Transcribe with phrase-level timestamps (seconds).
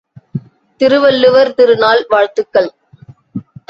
[0.81, 2.71] திருவள்ளுவர் திருநாள் வாழ்த்துகள்!